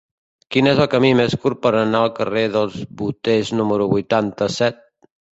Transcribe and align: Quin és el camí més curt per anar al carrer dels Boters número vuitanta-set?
Quin 0.53 0.67
és 0.69 0.79
el 0.83 0.87
camí 0.91 1.09
més 1.17 1.33
curt 1.43 1.59
per 1.65 1.71
anar 1.81 1.99
al 2.05 2.09
carrer 2.19 2.45
dels 2.55 2.77
Boters 3.01 3.51
número 3.59 3.87
vuitanta-set? 3.93 4.81